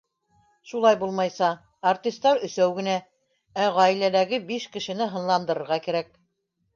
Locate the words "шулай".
0.69-0.95